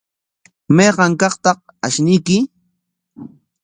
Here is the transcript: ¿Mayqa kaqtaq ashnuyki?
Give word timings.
¿Mayqa 0.75 1.05
kaqtaq 1.19 1.59
ashnuyki? 1.85 2.37